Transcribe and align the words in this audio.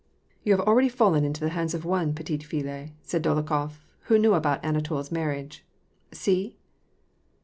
"You 0.43 0.51
have 0.57 0.65
already 0.67 0.89
fallen 0.89 1.23
into 1.23 1.41
the 1.41 1.49
hands 1.51 1.75
of 1.75 1.85
one 1.85 2.15
petite 2.15 2.41
ftUe" 2.41 2.93
said 3.03 3.21
Dolokhof, 3.21 3.85
who 4.05 4.17
knew 4.17 4.33
about 4.33 4.63
Anatol's 4.65 5.11
marriage." 5.11 5.63
See 6.11 6.57